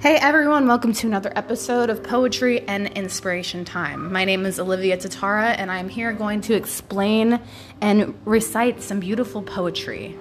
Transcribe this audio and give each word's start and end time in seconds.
Hey 0.00 0.14
everyone, 0.14 0.68
welcome 0.68 0.92
to 0.92 1.08
another 1.08 1.32
episode 1.34 1.90
of 1.90 2.04
Poetry 2.04 2.60
and 2.68 2.86
Inspiration 2.96 3.64
Time. 3.64 4.12
My 4.12 4.24
name 4.24 4.46
is 4.46 4.60
Olivia 4.60 4.96
Tatara, 4.96 5.56
and 5.58 5.72
I'm 5.72 5.88
here 5.88 6.12
going 6.12 6.40
to 6.42 6.54
explain 6.54 7.40
and 7.80 8.16
recite 8.24 8.80
some 8.80 9.00
beautiful 9.00 9.42
poetry. 9.42 10.16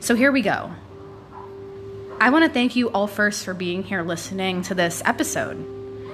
So 0.00 0.16
here 0.16 0.32
we 0.32 0.42
go. 0.42 0.72
I 2.20 2.30
want 2.30 2.44
to 2.44 2.50
thank 2.50 2.74
you 2.74 2.90
all 2.90 3.06
first 3.06 3.44
for 3.44 3.54
being 3.54 3.84
here 3.84 4.02
listening 4.02 4.62
to 4.62 4.74
this 4.74 5.00
episode. 5.04 5.64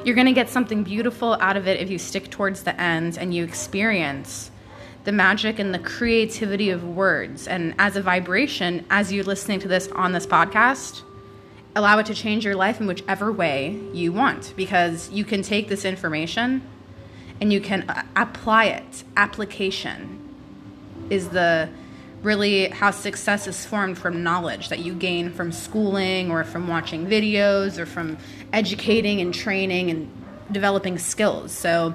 You're 0.05 0.15
going 0.15 0.27
to 0.27 0.35
get 0.35 0.51
something 0.51 0.85
beautiful 0.85 1.39
out 1.41 1.57
of 1.57 1.67
it 1.67 1.81
if 1.81 1.89
you 1.89 1.97
stick 1.97 2.31
towards 2.31 2.65
the 2.65 2.79
end 2.79 3.17
and 3.17 3.33
you 3.33 3.45
experience 3.45 4.51
the 5.05 5.13
magic 5.13 5.59
and 5.59 5.73
the 5.73 5.79
creativity 5.79 6.69
of 6.69 6.85
words. 6.85 7.49
And 7.49 7.75
as 7.79 7.97
a 7.97 8.03
vibration, 8.03 8.85
as 8.91 9.11
you're 9.11 9.25
listening 9.25 9.61
to 9.61 9.69
this 9.69 9.89
on 9.93 10.13
this 10.13 10.27
podcast, 10.27 11.01
allow 11.77 11.99
it 11.99 12.07
to 12.07 12.15
change 12.15 12.45
your 12.45 12.57
life 12.57 12.81
in 12.81 12.87
whichever 12.87 13.31
way 13.31 13.79
you 13.93 14.13
want 14.13 14.55
because 14.57 15.11
you 15.11 15.25
can 15.25 15.43
take 15.43 15.69
this 15.69 15.85
information 15.85 16.63
and 17.41 17.53
you 17.53 17.61
can 17.61 17.89
uh, 17.89 18.03
apply 18.17 18.65
it. 18.65 19.05
Application 19.17 20.19
is 21.11 21.29
the 21.29 21.69
really 22.23 22.69
how 22.69 22.91
success 22.91 23.47
is 23.47 23.65
formed 23.65 23.97
from 23.97 24.23
knowledge 24.23 24.69
that 24.69 24.81
you 24.81 24.95
gain 24.95 25.31
from 25.31 25.53
schooling 25.53 26.31
or 26.31 26.45
from 26.45 26.69
watching 26.69 27.07
videos 27.07 27.79
or 27.79 27.87
from 27.87 28.19
educating 28.53 29.21
and 29.21 29.33
training 29.33 29.91
and 29.91 30.11
developing 30.53 30.99
skills. 30.99 31.53
So, 31.53 31.95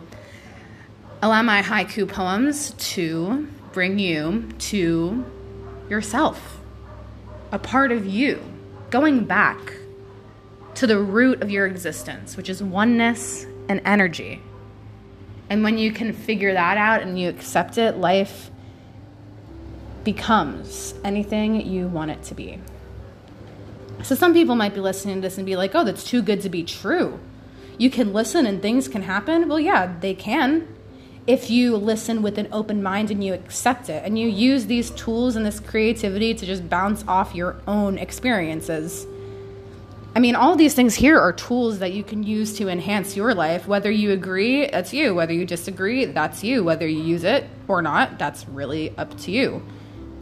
allow 1.21 1.41
my 1.43 1.61
haiku 1.61 2.07
poems 2.07 2.71
to 2.71 3.47
bring 3.71 3.99
you 3.99 4.49
to 4.57 5.25
yourself, 5.89 6.59
a 7.51 7.59
part 7.59 7.91
of 7.91 8.05
you 8.05 8.54
going 8.95 9.25
back 9.25 9.73
to 10.73 10.87
the 10.87 10.97
root 10.97 11.41
of 11.43 11.51
your 11.51 11.65
existence, 11.65 12.37
which 12.37 12.47
is 12.47 12.63
oneness 12.63 13.45
and 13.67 13.81
energy. 13.83 14.41
And 15.49 15.65
when 15.65 15.77
you 15.77 15.91
can 15.91 16.13
figure 16.13 16.53
that 16.53 16.77
out 16.77 17.01
and 17.01 17.19
you 17.19 17.27
accept 17.27 17.77
it, 17.77 17.97
life 17.97 18.49
becomes 20.05 20.93
anything 21.03 21.59
you 21.59 21.89
want 21.89 22.09
it 22.09 22.23
to 22.23 22.35
be. 22.35 22.57
So, 24.01 24.15
some 24.15 24.33
people 24.33 24.55
might 24.55 24.73
be 24.73 24.79
listening 24.79 25.15
to 25.15 25.21
this 25.21 25.37
and 25.37 25.45
be 25.45 25.57
like, 25.57 25.75
oh, 25.75 25.83
that's 25.83 26.05
too 26.05 26.21
good 26.21 26.39
to 26.43 26.49
be 26.49 26.63
true. 26.63 27.19
You 27.77 27.89
can 27.89 28.13
listen 28.13 28.45
and 28.45 28.61
things 28.61 28.87
can 28.87 29.01
happen. 29.01 29.49
Well, 29.49 29.59
yeah, 29.59 29.93
they 29.99 30.13
can. 30.13 30.73
If 31.27 31.49
you 31.49 31.75
listen 31.75 32.21
with 32.21 32.37
an 32.37 32.47
open 32.51 32.83
mind 32.83 33.09
and 33.09 33.23
you 33.23 33.33
accept 33.33 33.89
it 33.89 34.03
and 34.05 34.17
you 34.17 34.27
use 34.27 34.67
these 34.67 34.91
tools 34.91 35.35
and 35.35 35.45
this 35.45 35.59
creativity 35.59 36.33
to 36.35 36.45
just 36.45 36.69
bounce 36.69 37.03
off 37.07 37.33
your 37.33 37.55
own 37.67 37.97
experiences. 37.97 39.07
I 40.15 40.19
mean, 40.19 40.35
all 40.35 40.55
these 40.55 40.75
things 40.75 40.95
here 40.95 41.19
are 41.19 41.33
tools 41.33 41.79
that 41.79 41.93
you 41.93 42.03
can 42.03 42.23
use 42.23 42.57
to 42.57 42.69
enhance 42.69 43.17
your 43.17 43.33
life. 43.33 43.67
Whether 43.67 43.91
you 43.91 44.11
agree, 44.11 44.67
that's 44.67 44.93
you. 44.93 45.13
Whether 45.15 45.33
you 45.33 45.45
disagree, 45.45 46.05
that's 46.05 46.43
you. 46.43 46.63
Whether 46.63 46.87
you 46.87 47.01
use 47.01 47.23
it 47.23 47.49
or 47.67 47.81
not, 47.81 48.17
that's 48.19 48.47
really 48.47 48.95
up 48.97 49.17
to 49.21 49.31
you 49.31 49.65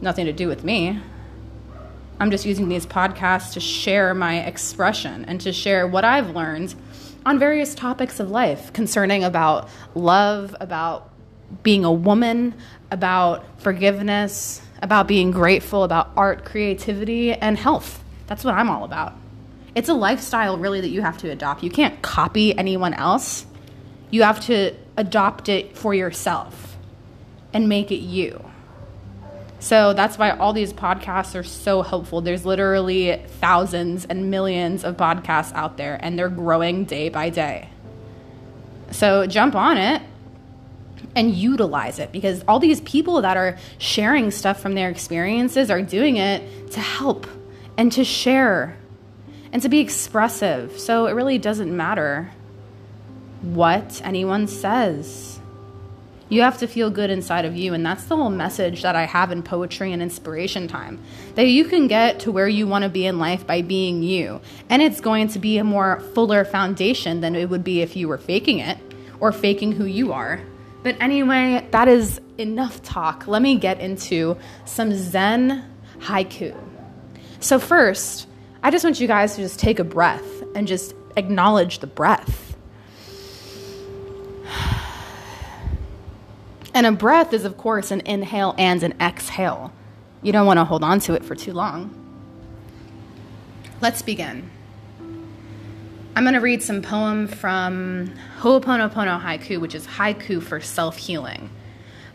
nothing 0.04 0.26
to 0.26 0.32
do 0.32 0.46
with 0.46 0.62
me. 0.62 1.00
I'm 2.24 2.30
just 2.30 2.46
using 2.46 2.70
these 2.70 2.86
podcasts 2.86 3.52
to 3.52 3.60
share 3.60 4.14
my 4.14 4.46
expression 4.46 5.26
and 5.26 5.38
to 5.42 5.52
share 5.52 5.86
what 5.86 6.06
I've 6.06 6.30
learned 6.30 6.74
on 7.26 7.38
various 7.38 7.74
topics 7.74 8.18
of 8.18 8.30
life 8.30 8.72
concerning 8.72 9.22
about 9.24 9.68
love, 9.94 10.56
about 10.58 11.10
being 11.62 11.84
a 11.84 11.92
woman, 11.92 12.54
about 12.90 13.44
forgiveness, 13.60 14.62
about 14.80 15.06
being 15.06 15.32
grateful, 15.32 15.84
about 15.84 16.12
art, 16.16 16.46
creativity, 16.46 17.34
and 17.34 17.58
health. 17.58 18.02
That's 18.26 18.42
what 18.42 18.54
I'm 18.54 18.70
all 18.70 18.84
about. 18.84 19.12
It's 19.74 19.90
a 19.90 19.94
lifestyle 19.94 20.56
really 20.56 20.80
that 20.80 20.88
you 20.88 21.02
have 21.02 21.18
to 21.18 21.30
adopt. 21.30 21.62
You 21.62 21.70
can't 21.70 22.00
copy 22.00 22.56
anyone 22.56 22.94
else. 22.94 23.44
You 24.10 24.22
have 24.22 24.40
to 24.46 24.74
adopt 24.96 25.50
it 25.50 25.76
for 25.76 25.92
yourself 25.92 26.78
and 27.52 27.68
make 27.68 27.92
it 27.92 28.00
you. 28.00 28.42
So 29.60 29.94
that's 29.94 30.18
why 30.18 30.30
all 30.30 30.52
these 30.52 30.72
podcasts 30.72 31.34
are 31.38 31.42
so 31.42 31.82
helpful. 31.82 32.20
There's 32.20 32.44
literally 32.44 33.22
thousands 33.40 34.04
and 34.04 34.30
millions 34.30 34.84
of 34.84 34.96
podcasts 34.96 35.52
out 35.54 35.76
there, 35.76 35.98
and 36.02 36.18
they're 36.18 36.28
growing 36.28 36.84
day 36.84 37.08
by 37.08 37.30
day. 37.30 37.70
So 38.90 39.26
jump 39.26 39.54
on 39.54 39.78
it 39.78 40.02
and 41.16 41.34
utilize 41.34 41.98
it 41.98 42.12
because 42.12 42.44
all 42.46 42.58
these 42.58 42.80
people 42.82 43.22
that 43.22 43.36
are 43.36 43.58
sharing 43.78 44.30
stuff 44.30 44.60
from 44.60 44.74
their 44.74 44.90
experiences 44.90 45.70
are 45.70 45.82
doing 45.82 46.16
it 46.16 46.70
to 46.72 46.80
help 46.80 47.26
and 47.76 47.90
to 47.92 48.04
share 48.04 48.76
and 49.52 49.62
to 49.62 49.68
be 49.68 49.80
expressive. 49.80 50.78
So 50.78 51.06
it 51.06 51.12
really 51.12 51.38
doesn't 51.38 51.74
matter 51.74 52.32
what 53.42 54.00
anyone 54.04 54.46
says 54.46 55.40
you 56.28 56.42
have 56.42 56.58
to 56.58 56.66
feel 56.66 56.90
good 56.90 57.10
inside 57.10 57.44
of 57.44 57.56
you. 57.56 57.74
And 57.74 57.84
that's 57.84 58.04
the 58.04 58.16
whole 58.16 58.30
message 58.30 58.82
that 58.82 58.96
I 58.96 59.04
have 59.04 59.30
in 59.30 59.42
poetry 59.42 59.92
and 59.92 60.02
inspiration 60.02 60.68
time 60.68 61.00
that 61.34 61.46
you 61.46 61.64
can 61.64 61.86
get 61.86 62.20
to 62.20 62.32
where 62.32 62.48
you 62.48 62.66
want 62.66 62.84
to 62.84 62.88
be 62.88 63.06
in 63.06 63.18
life 63.18 63.46
by 63.46 63.62
being 63.62 64.02
you. 64.02 64.40
And 64.70 64.82
it's 64.82 65.00
going 65.00 65.28
to 65.28 65.38
be 65.38 65.58
a 65.58 65.64
more 65.64 66.00
fuller 66.14 66.44
foundation 66.44 67.20
than 67.20 67.34
it 67.36 67.48
would 67.48 67.64
be 67.64 67.82
if 67.82 67.96
you 67.96 68.08
were 68.08 68.18
faking 68.18 68.58
it 68.58 68.78
or 69.20 69.32
faking 69.32 69.72
who 69.72 69.84
you 69.84 70.12
are. 70.12 70.40
But 70.82 70.96
anyway, 71.00 71.66
that 71.70 71.88
is 71.88 72.20
enough 72.36 72.82
talk. 72.82 73.26
Let 73.26 73.40
me 73.40 73.56
get 73.56 73.80
into 73.80 74.36
some 74.66 74.92
Zen 74.92 75.64
haiku. 75.98 76.54
So, 77.40 77.58
first, 77.58 78.26
I 78.62 78.70
just 78.70 78.84
want 78.84 79.00
you 79.00 79.06
guys 79.06 79.34
to 79.36 79.42
just 79.42 79.58
take 79.58 79.78
a 79.78 79.84
breath 79.84 80.24
and 80.54 80.68
just 80.68 80.94
acknowledge 81.16 81.78
the 81.78 81.86
breath. 81.86 82.43
And 86.74 86.86
a 86.86 86.92
breath 86.92 87.32
is, 87.32 87.44
of 87.44 87.56
course, 87.56 87.92
an 87.92 88.02
inhale 88.04 88.54
and 88.58 88.82
an 88.82 88.94
exhale. 89.00 89.72
You 90.22 90.32
don't 90.32 90.46
want 90.46 90.58
to 90.58 90.64
hold 90.64 90.82
on 90.82 90.98
to 91.00 91.14
it 91.14 91.24
for 91.24 91.36
too 91.36 91.52
long. 91.52 91.94
Let's 93.80 94.02
begin. 94.02 94.50
I'm 96.16 96.24
going 96.24 96.34
to 96.34 96.40
read 96.40 96.62
some 96.62 96.82
poem 96.82 97.28
from 97.28 98.12
Ho'oponopono 98.40 99.20
Haiku, 99.20 99.60
which 99.60 99.74
is 99.74 99.86
haiku 99.86 100.42
for 100.42 100.60
self 100.60 100.96
healing. 100.96 101.50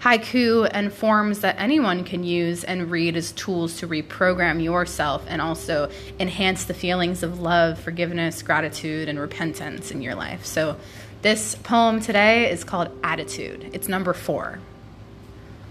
Haiku 0.01 0.69
and 0.71 0.93
forms 0.93 1.39
that 1.39 1.59
anyone 1.59 2.05
can 2.05 2.23
use 2.23 2.63
and 2.63 2.89
read 2.89 3.17
as 3.17 3.33
tools 3.33 3.77
to 3.79 3.87
reprogram 3.87 4.63
yourself 4.63 5.25
and 5.27 5.41
also 5.41 5.91
enhance 6.19 6.63
the 6.63 6.73
feelings 6.73 7.21
of 7.21 7.41
love, 7.41 7.77
forgiveness, 7.77 8.41
gratitude, 8.41 9.09
and 9.09 9.19
repentance 9.19 9.91
in 9.91 10.01
your 10.01 10.15
life. 10.15 10.45
So 10.45 10.77
this 11.21 11.55
poem 11.55 11.99
today 11.99 12.49
is 12.49 12.63
called 12.63 12.89
Attitude. 13.03 13.71
It's 13.73 13.89
number 13.89 14.13
four. 14.13 14.59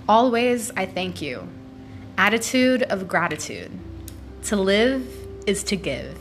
Always 0.06 0.70
I 0.76 0.84
thank 0.84 1.22
you. 1.22 1.48
Attitude 2.18 2.82
of 2.82 3.08
gratitude. 3.08 3.70
To 4.44 4.56
live 4.56 5.06
is 5.46 5.62
to 5.64 5.76
give. 5.76 6.18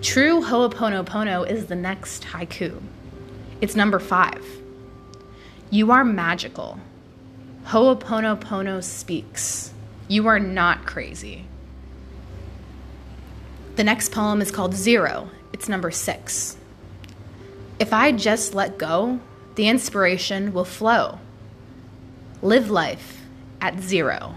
True 0.00 0.42
Ho'oponopono 0.42 1.48
is 1.48 1.66
the 1.66 1.76
next 1.76 2.24
haiku. 2.24 2.80
It's 3.60 3.76
number 3.76 3.98
five. 3.98 4.44
You 5.70 5.92
are 5.92 6.04
magical. 6.04 6.80
Ho'oponopono 7.66 8.82
speaks. 8.82 9.72
You 10.08 10.26
are 10.26 10.40
not 10.40 10.86
crazy. 10.86 11.44
The 13.76 13.84
next 13.84 14.10
poem 14.10 14.40
is 14.40 14.50
called 14.50 14.74
Zero. 14.74 15.30
It's 15.52 15.68
number 15.68 15.90
six. 15.90 16.56
If 17.82 17.92
I 17.92 18.12
just 18.12 18.54
let 18.54 18.78
go, 18.78 19.18
the 19.56 19.66
inspiration 19.66 20.52
will 20.52 20.64
flow. 20.64 21.18
Live 22.40 22.70
life 22.70 23.22
at 23.60 23.80
zero. 23.80 24.36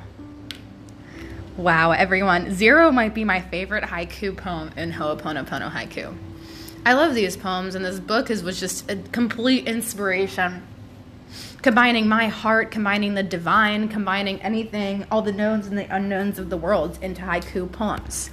Wow, 1.55 1.91
everyone. 1.91 2.55
Zero 2.55 2.91
might 2.91 3.13
be 3.13 3.23
my 3.23 3.41
favorite 3.41 3.83
haiku 3.83 4.35
poem 4.35 4.71
in 4.75 4.93
Ho'oponopono 4.93 5.71
Haiku. 5.71 6.17
I 6.87 6.93
love 6.93 7.13
these 7.13 7.37
poems, 7.37 7.75
and 7.75 7.85
this 7.85 7.99
book 7.99 8.31
is, 8.31 8.41
was 8.41 8.59
just 8.59 8.89
a 8.89 8.95
complete 9.11 9.67
inspiration. 9.67 10.63
Combining 11.61 12.07
my 12.07 12.29
heart, 12.29 12.71
combining 12.71 13.13
the 13.13 13.21
divine, 13.21 13.89
combining 13.89 14.41
anything, 14.41 15.05
all 15.11 15.21
the 15.21 15.31
knowns 15.31 15.67
and 15.67 15.77
the 15.77 15.95
unknowns 15.95 16.39
of 16.39 16.49
the 16.49 16.57
world 16.57 16.97
into 16.99 17.21
haiku 17.21 17.71
poems. 17.71 18.31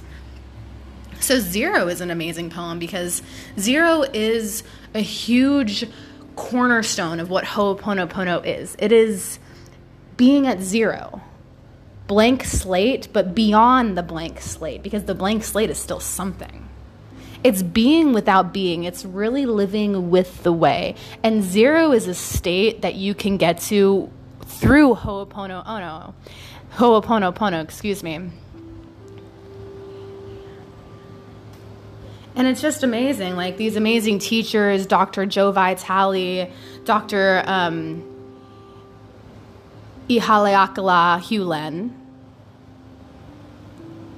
So, 1.23 1.39
Zero 1.39 1.87
is 1.87 2.01
an 2.01 2.11
amazing 2.11 2.49
poem 2.49 2.79
because 2.79 3.21
Zero 3.57 4.01
is 4.01 4.61
a 4.93 4.99
huge 4.99 5.87
cornerstone 6.35 7.21
of 7.21 7.29
what 7.29 7.45
Ho'oponopono 7.45 8.45
is. 8.45 8.75
It 8.77 8.91
is 8.91 9.39
being 10.17 10.47
at 10.47 10.59
zero, 10.59 11.21
blank 12.07 12.43
slate, 12.43 13.07
but 13.13 13.33
beyond 13.33 13.97
the 13.97 14.03
blank 14.03 14.41
slate, 14.41 14.83
because 14.83 15.05
the 15.05 15.15
blank 15.15 15.45
slate 15.45 15.69
is 15.69 15.77
still 15.77 16.01
something. 16.01 16.67
It's 17.41 17.63
being 17.63 18.11
without 18.11 18.51
being. 18.51 18.83
It's 18.83 19.05
really 19.05 19.45
living 19.45 20.09
with 20.09 20.43
the 20.43 20.51
way. 20.51 20.95
And 21.23 21.41
zero 21.41 21.93
is 21.93 22.05
a 22.05 22.13
state 22.13 22.81
that 22.81 22.95
you 22.95 23.15
can 23.15 23.37
get 23.37 23.61
to 23.61 24.11
through 24.41 24.95
Ho'oponopono. 24.95 26.15
Ho'oponopono, 26.73 27.63
excuse 27.63 28.03
me. 28.03 28.29
And 32.35 32.47
it's 32.47 32.61
just 32.61 32.83
amazing. 32.83 33.35
Like 33.35 33.57
these 33.57 33.75
amazing 33.75 34.19
teachers, 34.19 34.87
Dr. 34.87 35.25
Joe 35.25 35.51
Vitale, 35.51 36.51
Dr. 36.83 37.43
Um, 37.45 38.03
Ihaleakala 40.09 41.21
Hew 41.21 41.43
Len, 41.43 41.99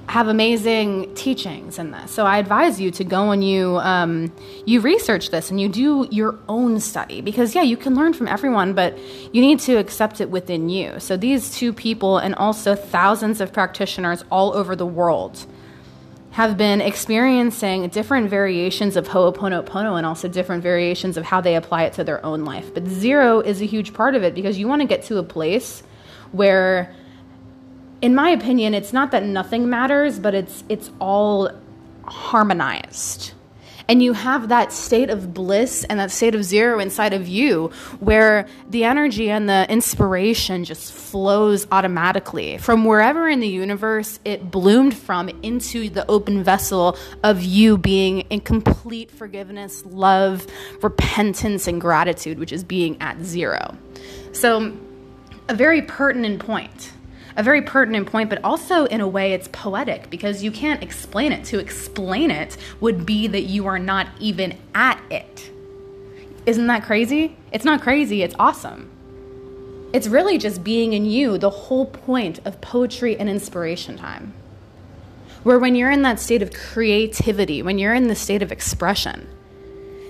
have 0.08 0.28
amazing 0.28 1.14
teachings 1.14 1.78
in 1.78 1.90
this. 1.90 2.10
So 2.10 2.24
I 2.24 2.38
advise 2.38 2.80
you 2.80 2.90
to 2.92 3.04
go 3.04 3.32
and 3.32 3.46
you 3.46 3.76
um, 3.78 4.32
you 4.64 4.80
research 4.80 5.30
this 5.30 5.50
and 5.50 5.60
you 5.60 5.68
do 5.68 6.08
your 6.10 6.38
own 6.48 6.80
study 6.80 7.20
because 7.20 7.54
yeah, 7.54 7.62
you 7.62 7.76
can 7.76 7.94
learn 7.94 8.14
from 8.14 8.28
everyone, 8.28 8.72
but 8.72 8.96
you 9.32 9.42
need 9.42 9.58
to 9.60 9.76
accept 9.76 10.20
it 10.20 10.30
within 10.30 10.68
you. 10.70 10.98
So 11.00 11.16
these 11.16 11.54
two 11.54 11.72
people 11.72 12.18
and 12.18 12.34
also 12.36 12.74
thousands 12.74 13.40
of 13.40 13.52
practitioners 13.52 14.24
all 14.30 14.54
over 14.54 14.74
the 14.74 14.86
world 14.86 15.44
have 16.36 16.58
been 16.58 16.82
experiencing 16.82 17.88
different 17.88 18.28
variations 18.28 18.94
of 18.94 19.08
Ho'oponopono 19.08 19.96
and 19.96 20.04
also 20.04 20.28
different 20.28 20.62
variations 20.62 21.16
of 21.16 21.24
how 21.24 21.40
they 21.40 21.56
apply 21.56 21.84
it 21.84 21.94
to 21.94 22.04
their 22.04 22.22
own 22.26 22.44
life. 22.44 22.74
But 22.74 22.86
zero 22.86 23.40
is 23.40 23.62
a 23.62 23.64
huge 23.64 23.94
part 23.94 24.14
of 24.14 24.22
it 24.22 24.34
because 24.34 24.58
you 24.58 24.68
want 24.68 24.82
to 24.82 24.86
get 24.86 25.02
to 25.04 25.16
a 25.16 25.22
place 25.22 25.82
where 26.32 26.94
in 28.02 28.14
my 28.14 28.28
opinion, 28.28 28.74
it's 28.74 28.92
not 28.92 29.12
that 29.12 29.22
nothing 29.22 29.70
matters, 29.70 30.18
but 30.18 30.34
it's 30.34 30.62
it's 30.68 30.90
all 31.00 31.50
harmonized. 32.04 33.32
And 33.88 34.02
you 34.02 34.14
have 34.14 34.48
that 34.48 34.72
state 34.72 35.10
of 35.10 35.32
bliss 35.32 35.84
and 35.84 36.00
that 36.00 36.10
state 36.10 36.34
of 36.34 36.44
zero 36.44 36.80
inside 36.80 37.12
of 37.12 37.28
you 37.28 37.70
where 38.00 38.46
the 38.68 38.84
energy 38.84 39.30
and 39.30 39.48
the 39.48 39.66
inspiration 39.70 40.64
just 40.64 40.92
flows 40.92 41.66
automatically 41.70 42.58
from 42.58 42.84
wherever 42.84 43.28
in 43.28 43.40
the 43.40 43.48
universe 43.48 44.18
it 44.24 44.50
bloomed 44.50 44.96
from 44.96 45.28
into 45.42 45.88
the 45.88 46.08
open 46.10 46.42
vessel 46.42 46.96
of 47.22 47.42
you 47.42 47.78
being 47.78 48.20
in 48.22 48.40
complete 48.40 49.10
forgiveness, 49.10 49.84
love, 49.86 50.46
repentance, 50.82 51.68
and 51.68 51.80
gratitude, 51.80 52.38
which 52.38 52.52
is 52.52 52.64
being 52.64 53.00
at 53.00 53.22
zero. 53.22 53.76
So, 54.32 54.76
a 55.48 55.54
very 55.54 55.82
pertinent 55.82 56.44
point 56.44 56.92
a 57.36 57.42
very 57.42 57.62
pertinent 57.62 58.10
point, 58.10 58.30
but 58.30 58.42
also 58.42 58.86
in 58.86 59.00
a 59.00 59.08
way 59.08 59.32
it's 59.32 59.48
poetic 59.48 60.08
because 60.10 60.42
you 60.42 60.50
can't 60.50 60.82
explain 60.82 61.32
it. 61.32 61.44
To 61.46 61.58
explain 61.58 62.30
it 62.30 62.56
would 62.80 63.04
be 63.04 63.26
that 63.28 63.42
you 63.42 63.66
are 63.66 63.78
not 63.78 64.08
even 64.18 64.56
at 64.74 65.00
it. 65.10 65.50
Isn't 66.46 66.66
that 66.68 66.84
crazy? 66.84 67.36
It's 67.52 67.64
not 67.64 67.82
crazy, 67.82 68.22
it's 68.22 68.34
awesome. 68.38 68.90
It's 69.92 70.08
really 70.08 70.38
just 70.38 70.64
being 70.64 70.92
in 70.92 71.04
you, 71.04 71.38
the 71.38 71.50
whole 71.50 71.86
point 71.86 72.40
of 72.44 72.60
poetry 72.60 73.16
and 73.16 73.28
inspiration 73.28 73.96
time. 73.96 74.32
Where 75.42 75.58
when 75.58 75.74
you're 75.74 75.90
in 75.90 76.02
that 76.02 76.20
state 76.20 76.42
of 76.42 76.52
creativity, 76.52 77.62
when 77.62 77.78
you're 77.78 77.94
in 77.94 78.08
the 78.08 78.14
state 78.14 78.42
of 78.42 78.50
expression, 78.50 79.28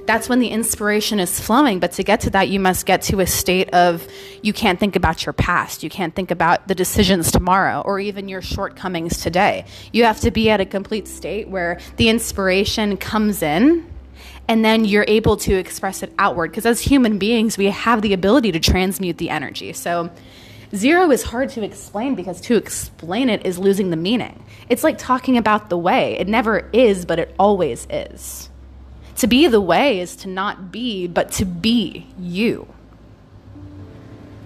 that's 0.06 0.29
when 0.29 0.38
the 0.38 0.49
inspiration 0.49 1.20
is 1.20 1.41
flowing. 1.41 1.81
But 1.81 1.93
to 1.93 2.03
get 2.03 2.20
to 2.20 2.31
that, 2.31 2.49
you 2.49 2.61
must 2.61 2.87
get 2.87 3.03
to 3.03 3.20
a 3.20 3.26
state 3.26 3.70
of 3.75 4.06
you 4.43 4.53
can't 4.53 4.79
think 4.79 4.97
about 4.97 5.26
your 5.26 5.32
past. 5.32 5.82
You 5.82 5.91
can't 5.91 6.14
think 6.14 6.31
about 6.31 6.69
the 6.69 6.75
decisions 6.75 7.31
tomorrow 7.31 7.82
or 7.85 7.99
even 8.00 8.29
your 8.29 8.43
shortcomings 8.43 9.20
today. 9.20 9.64
You 9.93 10.05
have 10.05 10.20
to 10.20 10.31
be 10.31 10.50
at 10.50 10.61
a 10.61 10.67
complete 10.67 11.08
state 11.08 11.49
where 11.49 11.81
the 11.97 12.08
inspiration 12.08 12.97
comes 12.97 13.43
in 13.43 13.91
and 14.49 14.64
then 14.64 14.85
you're 14.85 15.05
able 15.08 15.37
to 15.38 15.55
express 15.55 16.03
it 16.03 16.12
outward. 16.19 16.50
Because 16.50 16.67
as 16.67 16.81
human 16.81 17.19
beings, 17.19 17.58
we 17.58 17.67
have 17.67 18.03
the 18.03 18.12
ability 18.12 18.53
to 18.53 18.61
transmute 18.61 19.19
the 19.19 19.31
energy. 19.31 19.73
So, 19.73 20.11
Zero 20.75 21.12
is 21.12 21.23
hard 21.23 21.50
to 21.50 21.62
explain 21.62 22.17
because 22.17 22.41
to 22.43 22.56
explain 22.56 23.31
it 23.31 23.47
is 23.47 23.56
losing 23.56 23.91
the 23.91 23.97
meaning. 23.97 24.43
It's 24.69 24.82
like 24.82 24.99
talking 24.99 25.37
about 25.37 25.70
the 25.70 25.79
way. 25.79 26.19
It 26.19 26.26
never 26.26 26.69
is, 26.73 27.05
but 27.05 27.20
it 27.20 27.35
always 27.38 27.87
is. 27.88 28.50
To 29.18 29.26
be 29.26 29.46
the 29.46 29.60
way 29.60 30.00
is 30.00 30.14
to 30.16 30.28
not 30.28 30.70
be, 30.70 31.06
but 31.06 31.32
to 31.32 31.46
be 31.46 32.06
you. 32.18 32.68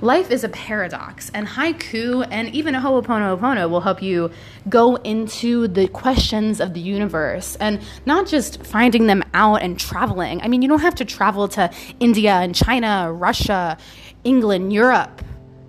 Life 0.00 0.30
is 0.30 0.44
a 0.44 0.48
paradox, 0.48 1.28
and 1.34 1.46
haiku 1.46 2.26
and 2.30 2.54
even 2.54 2.74
a 2.74 2.80
ho'oponopono 2.80 3.68
will 3.68 3.82
help 3.82 4.00
you 4.00 4.30
go 4.68 4.94
into 4.96 5.68
the 5.68 5.88
questions 5.88 6.58
of 6.60 6.72
the 6.72 6.80
universe 6.80 7.56
and 7.56 7.80
not 8.06 8.26
just 8.26 8.64
finding 8.64 9.08
them 9.08 9.22
out 9.34 9.60
and 9.60 9.78
traveling. 9.78 10.40
I 10.40 10.48
mean, 10.48 10.62
you 10.62 10.68
don't 10.68 10.80
have 10.80 10.94
to 10.96 11.04
travel 11.04 11.48
to 11.48 11.68
India 11.98 12.32
and 12.32 12.54
China, 12.54 13.12
Russia, 13.12 13.76
England, 14.24 14.72
Europe, 14.72 15.20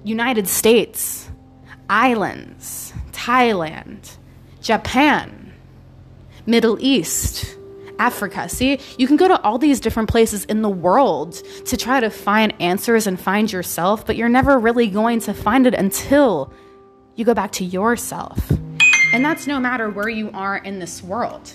United 0.05 0.47
States, 0.47 1.29
islands, 1.89 2.93
Thailand, 3.11 4.15
Japan, 4.61 5.51
Middle 6.45 6.77
East 6.79 7.57
Africa. 8.01 8.49
See, 8.49 8.79
you 8.97 9.05
can 9.05 9.15
go 9.15 9.27
to 9.27 9.39
all 9.43 9.59
these 9.59 9.79
different 9.79 10.09
places 10.09 10.43
in 10.45 10.63
the 10.63 10.69
world 10.69 11.33
to 11.65 11.77
try 11.77 11.99
to 11.99 12.09
find 12.09 12.51
answers 12.59 13.05
and 13.05 13.19
find 13.19 13.51
yourself, 13.51 14.07
but 14.07 14.15
you're 14.15 14.27
never 14.27 14.57
really 14.57 14.87
going 14.87 15.19
to 15.21 15.35
find 15.35 15.67
it 15.67 15.75
until 15.75 16.51
you 17.15 17.23
go 17.25 17.35
back 17.35 17.51
to 17.53 17.63
yourself. 17.63 18.51
And 19.13 19.23
that's 19.23 19.45
no 19.45 19.59
matter 19.59 19.87
where 19.91 20.09
you 20.09 20.31
are 20.33 20.57
in 20.57 20.79
this 20.79 21.03
world. 21.03 21.53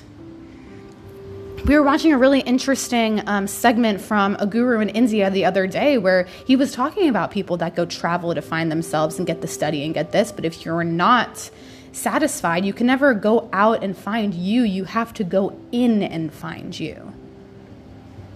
We 1.65 1.75
were 1.75 1.83
watching 1.83 2.13
a 2.13 2.19
really 2.19 2.43
interesting 2.43 3.27
um, 3.27 3.49
segment 3.49 4.01
from 4.01 4.37
a 4.39 4.47
guru 4.47 4.79
in 4.79 4.89
India 4.91 5.29
the 5.31 5.47
other 5.47 5.67
day 5.67 5.99
where 5.99 6.29
he 6.47 6.55
was 6.55 6.71
talking 6.71 7.09
about 7.09 7.33
people 7.33 7.57
that 7.57 7.75
go 7.75 7.87
travel 7.87 8.33
to 8.37 8.41
find 8.41 8.71
themselves 8.71 9.19
and 9.19 9.27
get 9.27 9.41
the 9.41 9.49
study 9.49 9.85
and 9.85 9.93
get 9.93 10.13
this. 10.13 10.31
But 10.31 10.45
if 10.45 10.65
you're 10.65 10.85
not 10.85 11.51
satisfied. 11.97 12.65
You 12.65 12.73
can 12.73 12.87
never 12.87 13.15
go 13.15 13.49
out 13.53 13.83
and 13.83 13.97
find 13.97 14.35
you, 14.35 14.63
you 14.63 14.85
have 14.85 15.13
to 15.15 15.25
go 15.25 15.59
in 15.73 16.03
and 16.03 16.33
find 16.33 16.79
you. 16.79 17.13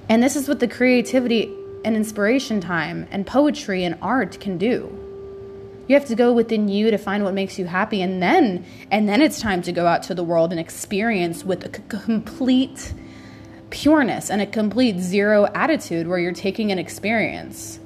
And 0.09 0.23
this 0.23 0.35
is 0.35 0.49
what 0.49 0.61
the 0.61 0.69
creativity 0.69 1.55
and 1.85 1.97
inspiration 1.97 2.61
time 2.61 3.07
and 3.11 3.27
poetry 3.27 3.85
and 3.85 3.97
art 4.03 4.41
can 4.41 4.59
do. 4.59 4.97
You 5.89 5.95
have 5.95 6.07
to 6.07 6.15
go 6.15 6.33
within 6.33 6.69
you 6.69 6.91
to 6.91 6.99
find 6.99 7.25
what 7.25 7.35
makes 7.35 7.59
you 7.59 7.67
happy 7.67 8.01
and 8.01 8.23
then 8.23 8.65
and 8.91 9.09
then 9.09 9.21
it's 9.21 9.41
time 9.41 9.61
to 9.63 9.73
go 9.73 9.87
out 9.87 10.05
to 10.05 10.15
the 10.15 10.23
world 10.23 10.53
and 10.53 10.61
experience 10.61 11.45
with 11.45 11.65
a 11.65 11.75
c- 11.75 11.83
complete 11.89 12.93
pureness 13.71 14.31
and 14.31 14.41
a 14.41 14.47
complete 14.47 14.99
zero 15.01 15.47
attitude 15.47 16.07
where 16.07 16.19
you're 16.19 16.33
taking 16.33 16.71
an 16.71 16.79
experience. 16.79 17.81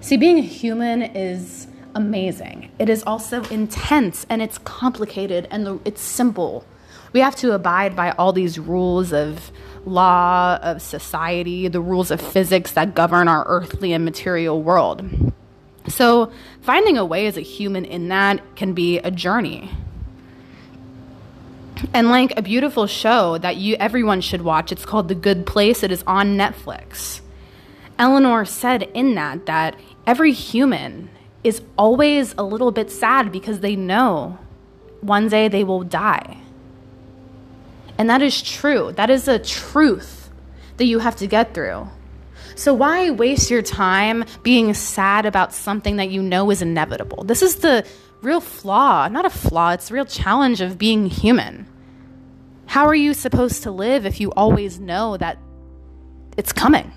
See, 0.00 0.16
being 0.16 0.38
a 0.38 0.42
human 0.42 1.02
is 1.02 1.66
amazing. 1.94 2.70
It 2.78 2.88
is 2.88 3.02
also 3.04 3.42
intense 3.44 4.26
and 4.28 4.42
it's 4.42 4.58
complicated 4.58 5.48
and 5.50 5.66
the, 5.66 5.78
it's 5.84 6.00
simple. 6.00 6.64
We 7.12 7.20
have 7.20 7.36
to 7.36 7.52
abide 7.52 7.96
by 7.96 8.12
all 8.12 8.32
these 8.32 8.58
rules 8.58 9.12
of 9.12 9.50
law, 9.84 10.58
of 10.62 10.80
society, 10.82 11.68
the 11.68 11.80
rules 11.80 12.10
of 12.10 12.20
physics 12.20 12.72
that 12.72 12.94
govern 12.94 13.28
our 13.28 13.44
earthly 13.46 13.92
and 13.92 14.04
material 14.04 14.62
world. 14.62 15.32
So, 15.88 16.30
finding 16.60 16.98
a 16.98 17.04
way 17.04 17.26
as 17.26 17.36
a 17.36 17.40
human 17.40 17.84
in 17.84 18.08
that 18.08 18.54
can 18.54 18.74
be 18.74 18.98
a 18.98 19.10
journey. 19.10 19.70
And 21.94 22.10
like 22.10 22.36
a 22.36 22.42
beautiful 22.42 22.86
show 22.86 23.38
that 23.38 23.56
you 23.56 23.76
everyone 23.76 24.20
should 24.20 24.42
watch, 24.42 24.70
it's 24.70 24.84
called 24.84 25.08
The 25.08 25.14
Good 25.14 25.46
Place. 25.46 25.82
It 25.82 25.90
is 25.90 26.04
on 26.06 26.36
Netflix. 26.36 27.20
Eleanor 27.98 28.44
said 28.44 28.82
in 28.94 29.14
that 29.14 29.46
that 29.46 29.76
every 30.06 30.32
human 30.32 31.10
is 31.42 31.62
always 31.78 32.34
a 32.36 32.42
little 32.42 32.70
bit 32.70 32.90
sad 32.90 33.32
because 33.32 33.60
they 33.60 33.76
know 33.76 34.38
one 35.00 35.28
day 35.28 35.48
they 35.48 35.64
will 35.64 35.82
die. 35.82 36.38
And 37.96 38.08
that 38.08 38.22
is 38.22 38.42
true. 38.42 38.92
That 38.92 39.10
is 39.10 39.28
a 39.28 39.38
truth 39.38 40.30
that 40.76 40.86
you 40.86 40.98
have 40.98 41.16
to 41.16 41.26
get 41.26 41.54
through. 41.54 41.88
So, 42.54 42.74
why 42.74 43.10
waste 43.10 43.50
your 43.50 43.62
time 43.62 44.24
being 44.42 44.74
sad 44.74 45.24
about 45.24 45.54
something 45.54 45.96
that 45.96 46.10
you 46.10 46.22
know 46.22 46.50
is 46.50 46.62
inevitable? 46.62 47.24
This 47.24 47.42
is 47.42 47.56
the 47.56 47.86
real 48.22 48.40
flaw, 48.40 49.08
not 49.08 49.24
a 49.24 49.30
flaw, 49.30 49.72
it's 49.72 49.90
a 49.90 49.94
real 49.94 50.04
challenge 50.04 50.60
of 50.60 50.78
being 50.78 51.06
human. 51.06 51.66
How 52.66 52.86
are 52.86 52.94
you 52.94 53.14
supposed 53.14 53.62
to 53.64 53.70
live 53.70 54.06
if 54.06 54.20
you 54.20 54.30
always 54.32 54.78
know 54.78 55.16
that 55.16 55.38
it's 56.36 56.52
coming? 56.52 56.92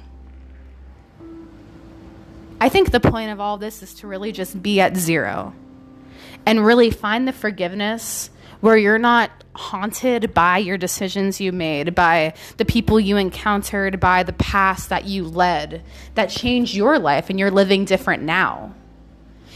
I 2.63 2.69
think 2.69 2.91
the 2.91 3.01
point 3.01 3.29
of 3.29 3.41
all 3.41 3.57
this 3.57 3.83
is 3.83 3.93
to 3.95 4.07
really 4.07 4.31
just 4.31 4.63
be 4.63 4.79
at 4.79 4.95
zero 4.95 5.53
and 6.45 6.65
really 6.65 6.91
find 6.91 7.27
the 7.27 7.33
forgiveness 7.33 8.29
where 8.61 8.77
you're 8.77 8.97
not 8.97 9.31
haunted 9.53 10.33
by 10.33 10.59
your 10.59 10.77
decisions 10.77 11.41
you 11.41 11.51
made, 11.51 11.93
by 11.93 12.33
the 12.55 12.63
people 12.63 13.01
you 13.01 13.17
encountered, 13.17 13.99
by 13.99 14.23
the 14.23 14.31
past 14.31 14.87
that 14.87 15.03
you 15.03 15.25
led 15.25 15.83
that 16.15 16.29
changed 16.29 16.73
your 16.73 16.97
life 16.99 17.29
and 17.29 17.37
you're 17.37 17.51
living 17.51 17.83
different 17.83 18.23
now. 18.23 18.73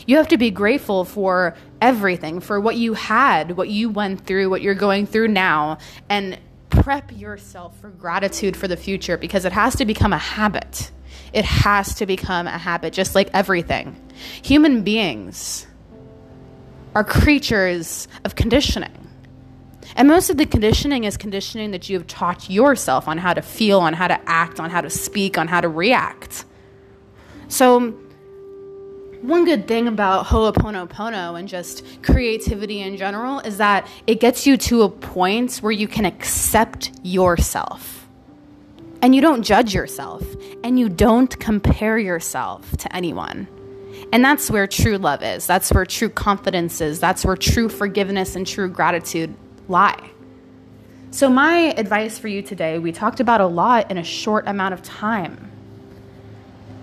You 0.05 0.17
have 0.17 0.27
to 0.27 0.37
be 0.37 0.51
grateful 0.51 1.05
for 1.05 1.55
everything, 1.79 2.41
for 2.41 2.59
what 2.59 2.75
you 2.75 2.93
had, 2.93 3.55
what 3.55 3.69
you 3.69 3.89
went 3.89 4.25
through, 4.25 4.49
what 4.49 4.61
you're 4.61 4.75
going 4.75 5.07
through 5.07 5.29
now, 5.29 5.77
and 6.09 6.37
prep 6.69 7.17
yourself 7.17 7.79
for 7.79 7.87
gratitude 7.87 8.57
for 8.57 8.67
the 8.67 8.75
future 8.75 9.15
because 9.15 9.45
it 9.45 9.53
has 9.53 9.77
to 9.77 9.85
become 9.85 10.11
a 10.11 10.17
habit. 10.17 10.91
It 11.33 11.45
has 11.45 11.95
to 11.95 12.05
become 12.05 12.47
a 12.47 12.57
habit, 12.57 12.93
just 12.93 13.15
like 13.15 13.29
everything. 13.33 13.95
Human 14.43 14.83
beings 14.83 15.67
are 16.95 17.03
creatures 17.03 18.07
of 18.23 18.35
conditioning. 18.35 19.07
And 19.95 20.07
most 20.07 20.29
of 20.29 20.37
the 20.37 20.45
conditioning 20.45 21.05
is 21.05 21.17
conditioning 21.17 21.71
that 21.71 21.89
you 21.89 21.97
have 21.97 22.07
taught 22.07 22.49
yourself 22.49 23.07
on 23.07 23.17
how 23.17 23.33
to 23.33 23.41
feel, 23.41 23.79
on 23.79 23.93
how 23.93 24.07
to 24.07 24.19
act, 24.29 24.59
on 24.59 24.69
how 24.69 24.81
to 24.81 24.89
speak, 24.89 25.37
on 25.37 25.47
how 25.47 25.61
to 25.61 25.69
react. 25.69 26.45
So, 27.47 27.91
one 29.21 29.45
good 29.45 29.67
thing 29.67 29.87
about 29.87 30.27
Ho'oponopono 30.27 31.39
and 31.39 31.47
just 31.47 31.83
creativity 32.03 32.81
in 32.81 32.97
general 32.97 33.39
is 33.39 33.57
that 33.57 33.87
it 34.05 34.19
gets 34.19 34.45
you 34.45 34.57
to 34.57 34.83
a 34.83 34.89
point 34.89 35.57
where 35.57 35.71
you 35.71 35.87
can 35.87 36.05
accept 36.05 36.91
yourself. 37.01 37.96
And 39.01 39.13
you 39.13 39.21
don't 39.21 39.43
judge 39.43 39.73
yourself. 39.73 40.23
And 40.63 40.79
you 40.79 40.89
don't 40.89 41.37
compare 41.39 41.97
yourself 41.97 42.75
to 42.77 42.95
anyone. 42.95 43.47
And 44.11 44.23
that's 44.23 44.49
where 44.49 44.67
true 44.67 44.97
love 44.97 45.21
is. 45.23 45.45
That's 45.45 45.71
where 45.71 45.85
true 45.85 46.09
confidence 46.09 46.81
is. 46.81 46.99
That's 46.99 47.25
where 47.25 47.35
true 47.35 47.69
forgiveness 47.69 48.35
and 48.35 48.47
true 48.47 48.69
gratitude 48.69 49.35
lie. 49.67 50.11
So, 51.11 51.29
my 51.29 51.73
advice 51.77 52.17
for 52.17 52.27
you 52.27 52.41
today 52.41 52.79
we 52.79 52.91
talked 52.91 53.19
about 53.19 53.41
a 53.41 53.47
lot 53.47 53.89
in 53.89 53.97
a 53.97 54.03
short 54.03 54.47
amount 54.47 54.73
of 54.73 54.83
time. 54.83 55.51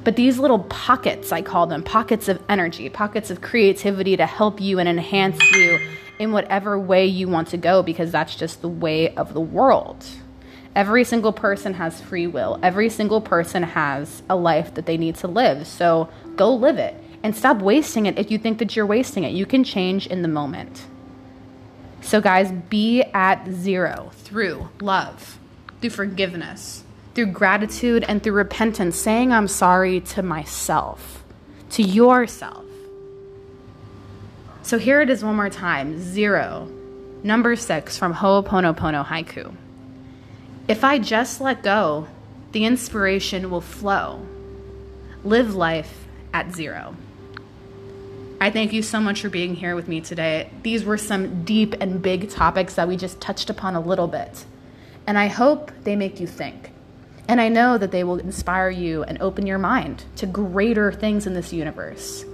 But 0.02 0.16
these 0.16 0.38
little 0.38 0.58
pockets, 0.58 1.32
I 1.32 1.40
call 1.40 1.66
them 1.66 1.82
pockets 1.82 2.28
of 2.28 2.42
energy, 2.48 2.88
pockets 2.90 3.30
of 3.30 3.40
creativity 3.40 4.16
to 4.16 4.26
help 4.26 4.60
you 4.60 4.78
and 4.78 4.88
enhance 4.88 5.40
you 5.52 5.78
in 6.18 6.32
whatever 6.32 6.78
way 6.78 7.06
you 7.06 7.26
want 7.26 7.48
to 7.48 7.56
go, 7.56 7.82
because 7.82 8.12
that's 8.12 8.36
just 8.36 8.60
the 8.60 8.68
way 8.68 9.14
of 9.14 9.32
the 9.32 9.40
world. 9.40 10.04
Every 10.74 11.04
single 11.04 11.32
person 11.32 11.74
has 11.74 12.00
free 12.00 12.26
will. 12.26 12.58
Every 12.62 12.88
single 12.88 13.20
person 13.20 13.62
has 13.62 14.22
a 14.28 14.34
life 14.34 14.74
that 14.74 14.86
they 14.86 14.96
need 14.96 15.14
to 15.16 15.28
live. 15.28 15.66
So 15.66 16.08
go 16.36 16.52
live 16.52 16.78
it 16.78 16.96
and 17.22 17.34
stop 17.34 17.62
wasting 17.62 18.06
it 18.06 18.18
if 18.18 18.30
you 18.30 18.38
think 18.38 18.58
that 18.58 18.76
you're 18.76 18.86
wasting 18.86 19.24
it. 19.24 19.30
You 19.30 19.46
can 19.46 19.64
change 19.64 20.06
in 20.06 20.22
the 20.22 20.28
moment. 20.28 20.86
So, 22.02 22.20
guys, 22.20 22.52
be 22.52 23.02
at 23.14 23.48
zero 23.50 24.10
through 24.12 24.68
love, 24.82 25.38
through 25.80 25.90
forgiveness, 25.90 26.84
through 27.14 27.26
gratitude, 27.26 28.04
and 28.06 28.22
through 28.22 28.34
repentance, 28.34 28.96
saying 28.96 29.32
I'm 29.32 29.48
sorry 29.48 30.00
to 30.00 30.22
myself, 30.22 31.24
to 31.70 31.82
yourself. 31.82 32.66
So, 34.60 34.78
here 34.78 35.00
it 35.00 35.08
is 35.08 35.24
one 35.24 35.34
more 35.34 35.48
time 35.48 35.98
zero, 35.98 36.68
number 37.22 37.56
six 37.56 37.96
from 37.96 38.12
Ho'oponopono 38.12 39.06
Haiku. 39.06 39.56
If 40.66 40.82
I 40.82 40.98
just 40.98 41.42
let 41.42 41.62
go, 41.62 42.08
the 42.52 42.64
inspiration 42.64 43.50
will 43.50 43.60
flow. 43.60 44.26
Live 45.22 45.54
life 45.54 46.06
at 46.32 46.54
zero. 46.54 46.96
I 48.40 48.50
thank 48.50 48.72
you 48.72 48.82
so 48.82 48.98
much 48.98 49.20
for 49.20 49.28
being 49.28 49.54
here 49.54 49.74
with 49.74 49.88
me 49.88 50.00
today. 50.00 50.50
These 50.62 50.84
were 50.84 50.96
some 50.96 51.44
deep 51.44 51.74
and 51.80 52.00
big 52.00 52.30
topics 52.30 52.74
that 52.74 52.88
we 52.88 52.96
just 52.96 53.20
touched 53.20 53.50
upon 53.50 53.74
a 53.74 53.80
little 53.80 54.06
bit. 54.06 54.46
And 55.06 55.18
I 55.18 55.26
hope 55.26 55.70
they 55.82 55.96
make 55.96 56.18
you 56.18 56.26
think. 56.26 56.70
And 57.28 57.40
I 57.40 57.48
know 57.48 57.76
that 57.76 57.90
they 57.90 58.04
will 58.04 58.18
inspire 58.18 58.70
you 58.70 59.02
and 59.02 59.20
open 59.20 59.46
your 59.46 59.58
mind 59.58 60.04
to 60.16 60.26
greater 60.26 60.92
things 60.92 61.26
in 61.26 61.34
this 61.34 61.52
universe. 61.52 62.24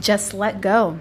Just 0.00 0.34
let 0.34 0.60
go 0.60 0.98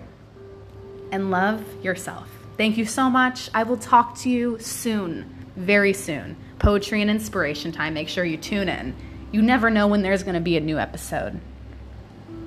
and 1.12 1.32
love 1.32 1.64
yourself. 1.84 2.30
Thank 2.58 2.78
you 2.78 2.86
so 2.86 3.10
much. 3.10 3.50
I 3.54 3.64
will 3.64 3.78
talk 3.78 4.18
to 4.20 4.30
you 4.30 4.58
soon, 4.60 5.33
very 5.56 5.94
soon. 5.94 6.36
Poetry 6.60 7.02
and 7.02 7.10
inspiration 7.10 7.72
time. 7.72 7.94
Make 7.94 8.10
sure 8.10 8.26
you 8.26 8.38
tune 8.38 8.70
in. 8.70 8.96
You 9.32 9.42
never 9.42 9.70
know 9.70 9.88
when 9.88 10.02
there's 10.02 10.24
going 10.24 10.36
to 10.36 10.42
be 10.42 10.58
a 10.58 10.62
new 10.62 10.78
episode. 10.78 11.40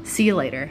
See 0.04 0.24
you 0.24 0.36
later. 0.36 0.70